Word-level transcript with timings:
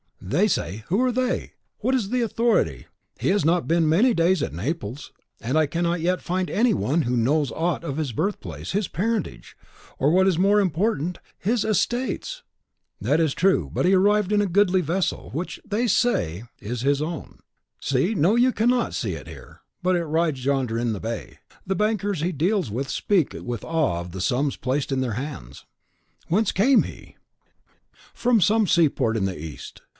"THEY 0.19 0.47
say, 0.47 0.83
who 0.87 1.01
are 1.01 1.11
THEY? 1.11 1.53
what 1.79 1.93
is 1.93 2.09
the 2.09 2.21
authority? 2.21 2.85
He 3.19 3.29
has 3.29 3.43
not 3.43 3.67
been 3.67 3.89
many 3.89 4.13
days 4.13 4.41
at 4.41 4.53
Naples, 4.53 5.11
and 5.39 5.57
I 5.57 5.65
cannot 5.65 5.99
yet 5.99 6.21
find 6.21 6.49
any 6.49 6.73
one 6.73 7.03
who 7.03 7.17
knows 7.17 7.51
aught 7.51 7.83
of 7.83 7.97
his 7.97 8.11
birthplace, 8.11 8.71
his 8.71 8.87
parentage, 8.87 9.57
or, 9.99 10.09
what 10.11 10.27
is 10.27 10.37
more 10.37 10.59
important, 10.59 11.19
his 11.37 11.65
estates!" 11.65 12.43
"That 12.99 13.19
is 13.19 13.33
true; 13.33 13.69
but 13.73 13.85
he 13.85 13.93
arrived 13.93 14.31
in 14.31 14.41
a 14.41 14.47
goodly 14.47 14.81
vessel, 14.81 15.31
which 15.33 15.59
THEY 15.65 15.85
SAY 15.87 16.45
is 16.59 16.81
his 16.81 17.01
own. 17.01 17.39
See, 17.79 18.15
no, 18.15 18.35
you 18.35 18.51
cannot 18.51 18.93
see 18.95 19.13
it 19.13 19.27
here; 19.27 19.61
but 19.83 19.95
it 19.95 20.05
rides 20.05 20.45
yonder 20.45 20.79
in 20.79 20.93
the 20.93 20.99
bay. 21.01 21.39
The 21.67 21.75
bankers 21.75 22.21
he 22.21 22.31
deals 22.31 22.71
with 22.71 22.89
speak 22.89 23.33
with 23.33 23.63
awe 23.65 23.99
of 23.99 24.11
the 24.11 24.21
sums 24.21 24.55
placed 24.55 24.91
in 24.91 25.01
their 25.01 25.13
hands." 25.13 25.65
"Whence 26.27 26.51
came 26.51 26.83
he?" 26.83 27.17
"From 28.13 28.39
some 28.39 28.65
seaport 28.65 29.17
in 29.17 29.25
the 29.25 29.37
East. 29.39 29.81